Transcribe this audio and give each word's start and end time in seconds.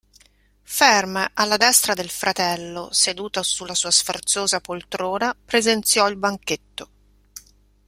Ferm, 0.75 1.29
alla 1.35 1.57
destra 1.57 1.93
del 1.93 2.09
fratello, 2.09 2.91
seduto 2.91 3.43
sulla 3.43 3.75
sua 3.75 3.91
sfarzosa 3.91 4.59
poltrona, 4.59 5.35
presenziò 5.45 6.09
il 6.09 6.15
banchetto. 6.15 6.89